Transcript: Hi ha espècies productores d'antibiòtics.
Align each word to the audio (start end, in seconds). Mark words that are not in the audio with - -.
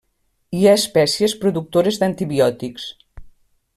Hi 0.59 0.63
ha 0.69 0.73
espècies 0.77 1.35
productores 1.43 2.01
d'antibiòtics. 2.05 2.89